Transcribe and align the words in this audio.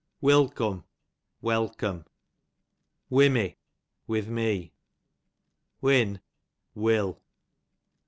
Wilcome, 0.19 0.83
welcome. 1.43 2.05
Wimmy, 3.11 3.57
with 4.07 4.27
me. 4.27 4.73
Win, 5.79 6.21
will. 6.73 7.21